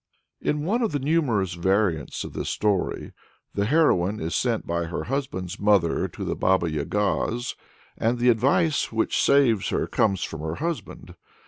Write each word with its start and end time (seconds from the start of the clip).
In 0.41 0.63
one 0.65 0.81
of 0.81 0.93
the 0.93 0.97
numerous 0.99 1.53
variants 1.53 2.23
of 2.23 2.33
this 2.33 2.49
story 2.49 3.13
the 3.53 3.65
heroine 3.67 4.19
is 4.19 4.33
sent 4.33 4.65
by 4.65 4.85
her 4.85 5.03
husband's 5.03 5.59
mother 5.59 6.07
to 6.07 6.25
the 6.25 6.35
Baba 6.35 6.71
Yaga's, 6.71 7.55
and 7.99 8.17
the 8.17 8.29
advice 8.29 8.91
which 8.91 9.21
saves 9.21 9.69
her 9.69 9.85
comes 9.85 10.23
from 10.23 10.41
her 10.41 10.55
husband. 10.55 11.13